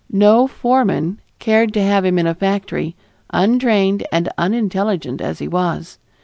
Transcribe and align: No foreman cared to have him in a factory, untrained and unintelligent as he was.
No 0.11 0.47
foreman 0.47 1.21
cared 1.37 1.75
to 1.75 1.83
have 1.83 2.03
him 2.05 2.17
in 2.17 2.25
a 2.25 2.33
factory, 2.33 2.95
untrained 3.29 4.03
and 4.11 4.29
unintelligent 4.35 5.21
as 5.21 5.37
he 5.37 5.47
was. 5.47 5.99